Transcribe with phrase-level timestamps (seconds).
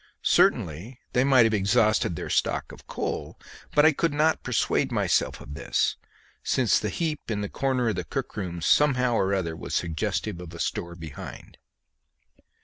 [0.23, 3.37] Certainly they might have exhausted their stock of coal,
[3.75, 5.95] but I could not persuade myself of this,
[6.43, 10.41] since the heap in the corner of the cook room somehow or other was suggestive
[10.41, 11.59] of a store behind.